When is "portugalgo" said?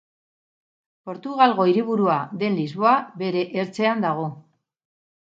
1.09-1.67